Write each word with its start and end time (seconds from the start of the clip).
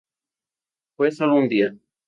Fue 0.97 1.11
sólo 1.11 1.35
un 1.35 1.47
día. 1.47 1.75